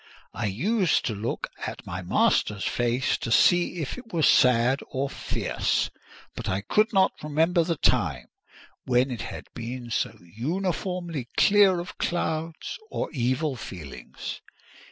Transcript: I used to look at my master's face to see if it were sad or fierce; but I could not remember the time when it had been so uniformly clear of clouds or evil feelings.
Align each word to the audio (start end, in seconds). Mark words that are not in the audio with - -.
I 0.33 0.47
used 0.47 1.05
to 1.05 1.13
look 1.13 1.51
at 1.67 1.85
my 1.85 2.01
master's 2.01 2.63
face 2.63 3.19
to 3.19 3.31
see 3.31 3.77
if 3.83 3.99
it 3.99 4.11
were 4.11 4.23
sad 4.23 4.79
or 4.89 5.11
fierce; 5.11 5.91
but 6.35 6.49
I 6.49 6.61
could 6.61 6.91
not 6.91 7.11
remember 7.21 7.63
the 7.63 7.75
time 7.75 8.25
when 8.85 9.11
it 9.11 9.21
had 9.21 9.45
been 9.53 9.91
so 9.91 10.17
uniformly 10.23 11.27
clear 11.37 11.79
of 11.79 11.99
clouds 11.99 12.79
or 12.89 13.11
evil 13.11 13.55
feelings. 13.55 14.41